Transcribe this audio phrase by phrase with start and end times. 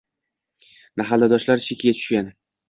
[1.01, 2.35] Mahalladoshlari chekiga tushgan